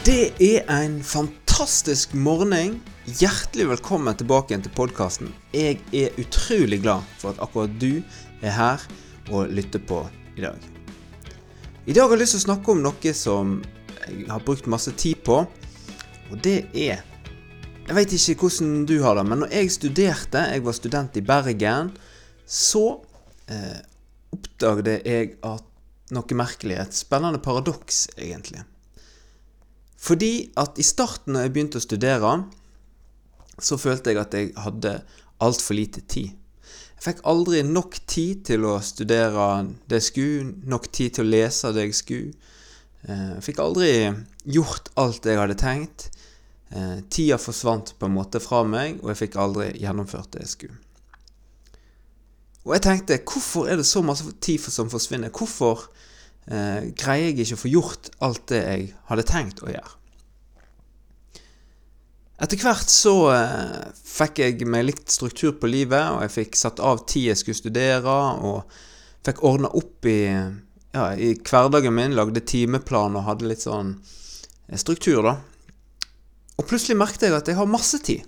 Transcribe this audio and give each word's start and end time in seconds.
Det 0.00 0.32
er 0.40 0.62
en 0.72 0.94
fantastisk 1.04 2.14
morgen. 2.16 2.78
Hjertelig 3.04 3.66
velkommen 3.68 4.16
tilbake 4.16 4.54
igjen 4.54 4.62
til 4.64 4.72
podkasten. 4.72 5.28
Jeg 5.52 5.76
er 5.92 6.16
utrolig 6.16 6.78
glad 6.80 7.04
for 7.20 7.34
at 7.34 7.42
akkurat 7.44 7.74
du 7.82 8.00
er 8.40 8.54
her 8.56 8.86
og 9.28 9.52
lytter 9.52 9.82
på 9.84 9.98
i 10.40 10.46
dag. 10.46 10.56
I 11.84 11.92
dag 11.92 12.08
har 12.08 12.16
jeg 12.16 12.22
lyst 12.22 12.36
til 12.38 12.40
å 12.40 12.46
snakke 12.46 12.72
om 12.72 12.80
noe 12.86 13.14
som 13.20 13.52
jeg 14.06 14.24
har 14.32 14.48
brukt 14.48 14.72
masse 14.72 14.96
tid 14.96 15.20
på, 15.26 15.42
og 16.30 16.42
det 16.48 16.62
er 16.72 17.04
Jeg 17.90 17.98
vet 18.00 18.16
ikke 18.16 18.46
hvordan 18.46 18.74
du 18.88 18.96
har 19.04 19.20
det, 19.20 19.28
men 19.28 19.44
når 19.44 19.52
jeg 19.58 19.76
studerte, 19.76 20.48
jeg 20.54 20.64
var 20.64 20.80
student 20.80 21.20
i 21.20 21.26
Bergen, 21.28 21.92
så 22.48 22.86
eh, 23.52 23.80
oppdaget 24.32 25.04
jeg 25.04 25.32
at 25.44 26.12
noe 26.16 26.40
merkelig, 26.40 26.80
et 26.80 27.02
spennende 27.04 27.44
paradoks, 27.44 28.06
egentlig. 28.16 28.64
Fordi 30.00 30.50
at 30.60 30.78
i 30.80 30.86
starten 30.86 31.34
når 31.34 31.46
jeg 31.46 31.54
begynte 31.54 31.80
å 31.80 31.84
studere, 31.84 32.34
så 33.60 33.76
følte 33.76 34.14
jeg 34.14 34.20
at 34.22 34.36
jeg 34.36 34.52
hadde 34.56 34.94
altfor 35.44 35.76
lite 35.76 36.04
tid. 36.08 36.36
Jeg 37.00 37.04
fikk 37.04 37.20
aldri 37.28 37.62
nok 37.64 37.98
tid 38.08 38.42
til 38.48 38.64
å 38.68 38.78
studere 38.84 39.66
det 39.88 40.00
jeg 40.00 40.08
skulle, 40.08 40.54
nok 40.68 40.88
tid 40.92 41.16
til 41.16 41.26
å 41.26 41.32
lese 41.32 41.72
det 41.76 41.86
jeg 41.86 41.96
skulle. 41.96 42.50
Eh, 43.08 43.28
jeg 43.38 43.44
fikk 43.48 43.62
aldri 43.64 43.92
gjort 44.44 44.90
alt 45.00 45.28
jeg 45.28 45.40
hadde 45.40 45.56
tenkt. 45.60 46.10
Eh, 46.70 47.00
tida 47.08 47.38
forsvant 47.40 47.94
på 47.98 48.08
en 48.08 48.14
måte 48.14 48.40
fra 48.40 48.62
meg, 48.68 49.00
og 49.02 49.12
jeg 49.12 49.24
fikk 49.24 49.40
aldri 49.40 49.72
gjennomført 49.80 50.32
det 50.36 50.44
jeg 50.44 50.54
skulle. 50.54 50.78
Og 52.68 52.76
jeg 52.76 52.84
tenkte, 52.84 53.16
hvorfor 53.24 53.70
er 53.72 53.80
det 53.80 53.88
så 53.88 54.02
masse 54.04 54.26
tid 54.44 54.60
som 54.68 54.92
forsvinner? 54.92 55.32
Hvorfor 55.32 55.88
eh, 56.46 56.90
greier 56.96 57.30
jeg 57.30 57.44
ikke 57.44 57.58
å 57.58 57.64
få 57.64 57.72
gjort 57.72 58.12
alt 58.24 58.46
det 58.52 58.60
jeg 58.64 58.92
hadde 59.10 59.26
tenkt 59.28 59.64
å 59.64 59.72
gjøre? 59.72 59.96
Etter 62.40 62.56
hvert 62.62 62.88
så 62.88 63.14
eh, 63.34 63.90
fikk 63.92 64.40
jeg 64.40 64.68
meg 64.70 64.86
litt 64.88 65.12
struktur 65.12 65.52
på 65.60 65.68
livet, 65.68 66.06
og 66.08 66.24
jeg 66.24 66.36
fikk 66.38 66.56
satt 66.56 66.80
av 66.80 67.04
tid 67.04 67.28
jeg 67.28 67.40
skulle 67.42 67.58
studere, 67.58 68.16
og 68.40 68.64
fikk 69.26 69.42
ordna 69.44 69.68
opp 69.76 70.08
i, 70.08 70.22
ja, 70.30 71.10
i 71.12 71.34
hverdagen 71.36 71.92
min, 71.92 72.16
lagde 72.16 72.40
timeplan 72.40 73.18
og 73.20 73.26
hadde 73.28 73.50
litt 73.50 73.66
sånn 73.66 73.92
eh, 73.98 74.78
struktur, 74.80 75.20
da. 75.28 75.36
Og 76.56 76.68
plutselig 76.68 76.96
merket 77.00 77.28
jeg 77.28 77.36
at 77.36 77.48
jeg 77.48 77.60
har 77.60 77.68
masse 77.68 78.00
tid. 78.04 78.24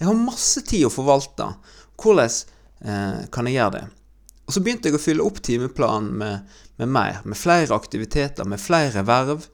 Jeg 0.00 0.08
har 0.08 0.18
masse 0.18 0.62
tid 0.66 0.86
å 0.86 0.92
forvalte. 0.92 1.52
Hvordan 2.00 2.30
eh, 2.82 3.24
kan 3.30 3.46
jeg 3.46 3.58
gjøre 3.60 3.76
det? 3.76 3.86
Og 4.50 4.54
så 4.56 4.64
begynte 4.66 4.90
jeg 4.90 4.98
å 4.98 4.98
fylle 4.98 5.22
opp 5.22 5.36
timeplanen 5.46 6.10
med, 6.18 6.54
med 6.82 6.88
mer, 6.90 7.20
med 7.22 7.38
flere 7.38 7.76
aktiviteter, 7.76 8.48
med 8.50 8.58
flere 8.58 9.04
verv, 9.06 9.44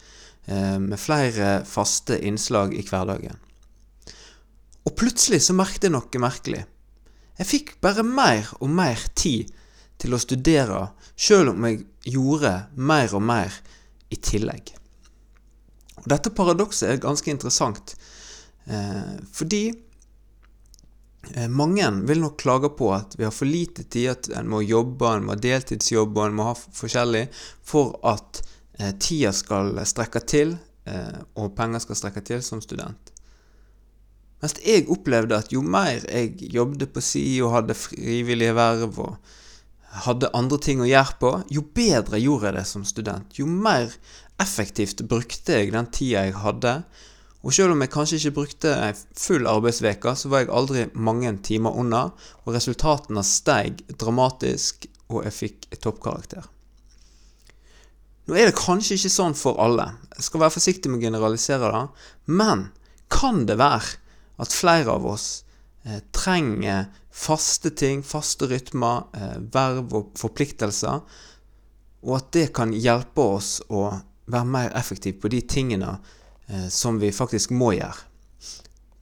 eh, 0.49 0.79
med 0.81 0.97
flere 0.97 1.59
faste 1.69 2.17
innslag 2.25 2.73
i 2.73 2.81
hverdagen. 2.81 3.37
Og 4.89 4.95
plutselig 4.97 5.43
så 5.45 5.57
merket 5.59 5.85
jeg 5.85 5.93
noe 5.93 6.23
merkelig. 6.23 6.63
Jeg 7.37 7.51
fikk 7.51 7.75
bare 7.85 8.07
mer 8.09 8.49
og 8.57 8.73
mer 8.73 9.05
tid 9.13 9.53
til 10.01 10.17
å 10.17 10.23
studere, 10.23 10.87
sjøl 11.13 11.53
om 11.53 11.69
jeg 11.69 11.83
gjorde 12.17 12.55
mer 12.81 13.13
og 13.21 13.27
mer 13.29 13.53
i 14.09 14.17
tillegg. 14.17 14.73
Og 16.01 16.09
dette 16.09 16.33
paradokset 16.33 16.89
er 16.89 17.05
ganske 17.05 17.37
interessant, 17.37 17.99
eh, 18.65 19.21
fordi 19.29 19.67
mange 21.53 21.85
vil 22.09 22.23
nok 22.23 22.39
klage 22.41 22.71
på 22.79 22.89
at 22.97 23.17
vi 23.19 23.27
har 23.27 23.35
for 23.35 23.49
lite 23.49 23.85
tid, 23.85 24.09
at 24.15 24.29
en 24.39 24.49
må 24.49 24.63
jobbe, 24.65 25.11
en 25.11 25.27
må 25.29 25.37
ha 25.37 25.57
og 26.01 26.23
en 26.23 26.39
må 26.39 26.47
ha 26.49 26.55
forskjellig 26.57 27.27
for 27.65 27.99
at 28.09 28.41
eh, 28.79 28.95
tida 28.97 29.35
skal 29.37 29.77
strekke 29.85 30.23
til, 30.25 30.57
eh, 30.89 31.19
og 31.37 31.53
penger 31.59 31.85
skal 31.85 32.01
strekke 32.01 32.25
til 32.25 32.41
som 32.43 32.63
student. 32.65 33.13
Mens 34.41 34.57
jeg 34.65 34.89
opplevde 34.93 35.37
at 35.37 35.53
jo 35.53 35.63
mer 35.65 36.05
jeg 36.05 36.37
jobbet 36.53 36.93
på 36.93 37.03
si 37.05 37.25
og 37.45 37.55
hadde 37.55 37.77
frivillige 37.77 38.57
verv 38.57 39.01
og 39.01 39.17
hadde 40.07 40.33
andre 40.37 40.59
ting 40.61 40.83
å 40.85 40.89
gjøre 40.89 41.19
på, 41.21 41.33
jo 41.53 41.65
bedre 41.77 42.21
gjorde 42.21 42.51
jeg 42.51 42.57
det 42.59 42.65
som 42.69 42.85
student. 42.85 43.39
Jo 43.39 43.49
mer 43.49 43.93
effektivt 44.43 45.01
brukte 45.09 45.61
jeg 45.61 45.73
den 45.73 45.89
tida 45.93 46.27
jeg 46.27 46.37
hadde. 46.43 46.75
Og 47.47 47.55
selv 47.55 47.77
om 47.77 47.83
jeg 47.85 47.93
kanskje 47.95 48.19
ikke 48.19 48.35
brukte 48.41 48.73
ei 48.75 48.91
full 49.15 49.47
arbeidsveke, 49.47 50.17
så 50.19 50.31
var 50.33 50.43
jeg 50.43 50.51
aldri 50.51 50.85
mange 50.99 51.31
timer 51.47 51.77
unna, 51.79 52.09
og 52.43 52.57
resultatene 52.57 53.23
steg 53.23 53.85
dramatisk, 54.01 54.89
og 55.07 55.23
jeg 55.29 55.37
fikk 55.37 55.69
toppkarakter. 55.79 56.49
Nå 58.27 58.35
er 58.35 58.51
det 58.51 58.59
kanskje 58.59 58.99
ikke 58.99 59.13
sånn 59.15 59.39
for 59.39 59.61
alle, 59.63 59.93
jeg 60.17 60.27
skal 60.27 60.43
være 60.43 60.57
forsiktig 60.57 60.91
med 60.91 60.99
å 60.99 61.07
generalisere 61.07 61.71
det, 61.71 61.85
men 62.35 62.67
kan 63.15 63.45
det 63.47 63.61
være 63.61 63.95
at 64.43 64.51
flere 64.51 64.97
av 64.99 65.07
oss 65.07 65.29
eh, 65.87 66.03
trenger 66.11 66.89
faste 67.15 67.71
ting, 67.79 68.03
faste 68.03 68.51
rytmer, 68.51 69.07
eh, 69.15 69.39
verv 69.55 69.95
og 69.95 70.11
forpliktelser, 70.19 71.07
og 72.03 72.19
at 72.19 72.35
det 72.35 72.49
kan 72.59 72.75
hjelpe 72.75 73.31
oss 73.39 73.61
å 73.71 73.87
være 74.27 74.51
mer 74.51 74.75
effektiv 74.75 75.21
på 75.23 75.31
de 75.31 75.45
tingene 75.47 75.95
som 76.71 77.01
vi 77.03 77.09
faktisk 77.11 77.51
må 77.51 77.73
gjøre. 77.75 78.05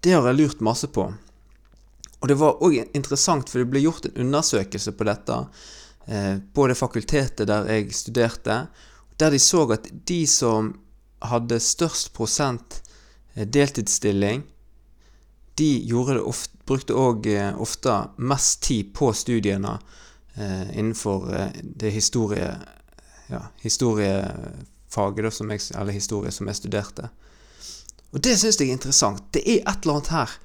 Det 0.01 0.13
har 0.13 0.27
jeg 0.29 0.39
lurt 0.39 0.63
masse 0.65 0.89
på. 0.89 1.05
Og 2.25 2.29
det 2.29 2.39
var 2.41 2.63
òg 2.65 2.79
interessant, 2.97 3.51
for 3.53 3.61
det 3.61 3.69
ble 3.69 3.83
gjort 3.85 4.07
en 4.09 4.23
undersøkelse 4.25 4.95
på 4.97 5.05
dette 5.05 5.35
eh, 6.07 6.39
på 6.57 6.65
det 6.71 6.77
fakultetet 6.79 7.49
der 7.51 7.69
jeg 7.69 7.93
studerte, 7.93 8.57
der 9.21 9.35
de 9.35 9.41
så 9.45 9.67
at 9.77 9.91
de 10.09 10.23
som 10.29 10.71
hadde 11.21 11.61
størst 11.61 12.15
prosent 12.17 12.79
eh, 13.35 13.45
deltidsstilling, 13.45 14.41
de 15.61 15.69
ofte, 15.93 16.57
brukte 16.65 16.97
òg 16.97 17.29
eh, 17.29 17.53
ofte 17.61 17.99
mest 18.17 18.63
tid 18.65 18.95
på 18.97 19.13
studiene 19.13 19.77
eh, 20.35 20.79
innenfor 20.79 21.29
eh, 21.29 21.61
det 21.63 21.93
historie, 21.93 22.55
ja, 23.29 23.43
historiefaget, 23.61 25.33
som 25.35 25.53
jeg, 25.53 25.61
eller 25.77 25.93
historie, 25.93 26.33
som 26.33 26.49
jeg 26.49 26.57
studerte. 26.63 27.13
Og 28.15 28.23
det 28.23 28.37
syns 28.39 28.61
jeg 28.61 28.71
er 28.71 28.79
interessant. 28.79 29.25
Det 29.35 29.43
er 29.43 29.65
et 29.65 29.83
eller 29.83 29.99
annet 29.99 30.13
her 30.15 30.37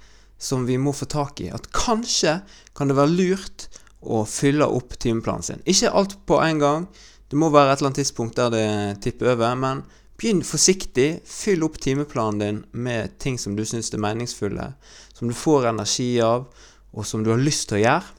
som 0.42 0.66
vi 0.66 0.80
må 0.82 0.94
få 0.96 1.06
tak 1.12 1.40
i. 1.44 1.52
At 1.54 1.70
kanskje 1.76 2.40
kan 2.78 2.90
det 2.90 2.98
være 2.98 3.14
lurt 3.14 3.68
å 4.02 4.24
fylle 4.30 4.66
opp 4.66 4.96
timeplanen 5.00 5.46
sin. 5.46 5.64
Ikke 5.70 5.94
alt 5.94 6.18
på 6.30 6.40
en 6.42 6.62
gang. 6.62 6.90
Det 7.30 7.38
må 7.38 7.52
være 7.54 7.76
et 7.76 7.82
eller 7.82 7.92
annet 7.92 8.02
tidspunkt 8.02 8.40
der 8.40 8.54
det 8.56 8.68
tipper 9.06 9.36
over. 9.36 9.54
Men 9.60 9.84
Begynn 10.20 10.42
forsiktig. 10.44 11.22
Fyll 11.24 11.64
opp 11.64 11.78
timeplanen 11.80 12.40
din 12.42 12.58
med 12.72 13.16
ting 13.24 13.38
som 13.40 13.56
du 13.56 13.64
syns 13.68 13.94
er 13.96 14.02
meningsfulle, 14.04 14.74
som 15.16 15.32
du 15.32 15.36
får 15.36 15.70
energi 15.70 16.10
av, 16.24 16.50
og 16.92 17.08
som 17.08 17.24
du 17.24 17.32
har 17.32 17.40
lyst 17.40 17.70
til 17.70 17.80
å 17.80 17.84
gjøre. 17.86 18.16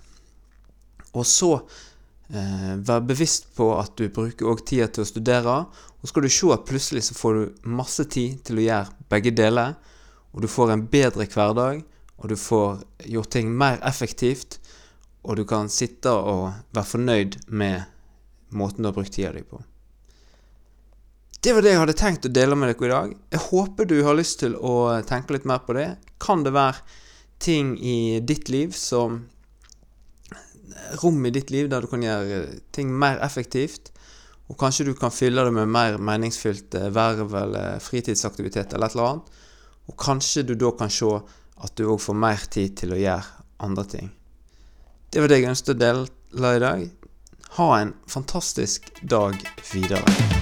Og 1.21 1.27
så 1.29 1.51
vær 2.31 3.01
bevisst 3.03 3.49
på 3.57 3.73
at 3.75 3.97
du 3.99 4.07
bruker 4.15 4.47
òg 4.47 4.63
tida 4.67 4.87
til 4.89 5.03
å 5.05 5.09
studere. 5.09 5.55
Og 6.01 6.11
skal 6.11 6.25
du 6.25 6.31
se 6.33 6.51
at 6.55 6.67
plutselig 6.69 7.05
så 7.09 7.17
får 7.19 7.39
du 7.39 7.71
masse 7.77 8.05
tid 8.13 8.41
til 8.47 8.61
å 8.61 8.67
gjøre 8.67 9.09
begge 9.13 9.33
deler. 9.37 9.75
Og 10.31 10.45
du 10.45 10.49
får 10.51 10.75
en 10.75 10.85
bedre 10.91 11.27
hverdag, 11.27 11.83
og 12.21 12.29
du 12.31 12.37
får 12.39 12.85
gjort 13.11 13.33
ting 13.35 13.51
mer 13.51 13.81
effektivt. 13.87 14.61
Og 15.27 15.41
du 15.41 15.45
kan 15.49 15.69
sitte 15.73 16.13
og 16.13 16.53
være 16.73 16.93
fornøyd 16.93 17.41
med 17.49 17.83
måten 18.57 18.83
du 18.83 18.91
har 18.91 18.97
brukt 18.97 19.13
tida 19.15 19.35
di 19.35 19.43
på. 19.45 19.61
Det 21.41 21.55
var 21.57 21.65
det 21.65 21.73
jeg 21.73 21.81
hadde 21.81 21.97
tenkt 21.97 22.27
å 22.29 22.33
dele 22.37 22.57
med 22.57 22.69
dere 22.69 22.87
i 22.87 22.93
dag. 22.93 23.13
Jeg 23.33 23.45
håper 23.49 23.89
du 23.89 24.01
har 24.05 24.17
lyst 24.17 24.43
til 24.43 24.57
å 24.57 25.01
tenke 25.09 25.33
litt 25.33 25.49
mer 25.49 25.63
på 25.65 25.77
det. 25.77 25.95
Kan 26.21 26.45
det 26.45 26.53
være 26.53 26.83
ting 27.41 27.79
i 27.81 28.21
ditt 28.21 28.51
liv 28.53 28.75
som 28.77 29.23
Rom 31.03 31.25
i 31.27 31.33
ditt 31.35 31.51
liv 31.51 31.69
der 31.71 31.83
du 31.83 31.91
kan 31.91 32.03
gjøre 32.05 32.45
ting 32.75 32.93
mer 32.93 33.21
effektivt? 33.25 33.93
Og 34.51 34.59
kanskje 34.59 34.89
du 34.89 34.95
kan 34.99 35.15
fylle 35.15 35.45
det 35.47 35.55
med 35.55 35.71
mer 35.71 35.99
meningsfylt 36.03 36.75
verv 36.95 37.35
eller 37.39 37.83
fritidsaktivitet 37.83 38.75
eller 38.75 38.91
et 38.91 38.97
eller 38.97 39.11
annet. 39.13 39.37
Og 39.87 39.99
kanskje 39.99 40.47
du 40.47 40.57
da 40.59 40.73
kan 40.79 40.91
se 40.91 41.11
at 41.61 41.77
du 41.79 41.87
òg 41.87 42.01
får 42.03 42.19
mer 42.19 42.49
tid 42.51 42.77
til 42.83 42.97
å 42.97 42.99
gjøre 42.99 43.47
andre 43.67 43.87
ting. 43.95 44.11
Det 45.11 45.23
var 45.23 45.31
det 45.31 45.41
jeg 45.41 45.51
ønsket 45.53 45.75
å 45.75 45.81
dele 45.85 46.53
i 46.57 46.63
dag. 46.67 46.85
Ha 47.59 47.73
en 47.81 47.97
fantastisk 48.07 48.93
dag 49.03 49.39
videre. 49.73 50.40